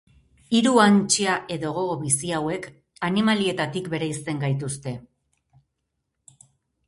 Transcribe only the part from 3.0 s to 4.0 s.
animalietatik